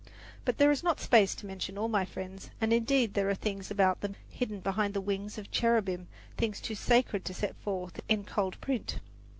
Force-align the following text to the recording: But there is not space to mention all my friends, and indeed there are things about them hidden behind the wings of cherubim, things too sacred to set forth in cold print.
But 0.45 0.57
there 0.57 0.71
is 0.71 0.81
not 0.81 0.99
space 0.99 1.35
to 1.35 1.45
mention 1.45 1.77
all 1.77 1.87
my 1.87 2.05
friends, 2.05 2.49
and 2.59 2.73
indeed 2.73 3.13
there 3.13 3.29
are 3.29 3.35
things 3.35 3.69
about 3.69 4.01
them 4.01 4.15
hidden 4.27 4.59
behind 4.59 4.95
the 4.95 4.99
wings 4.99 5.37
of 5.37 5.51
cherubim, 5.51 6.07
things 6.37 6.59
too 6.59 6.73
sacred 6.73 7.23
to 7.25 7.35
set 7.35 7.55
forth 7.57 8.01
in 8.09 8.23
cold 8.23 8.59
print. 8.61 8.97